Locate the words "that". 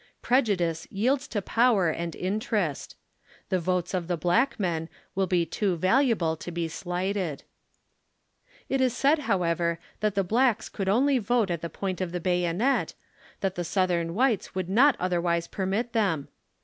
9.99-10.15, 13.41-13.53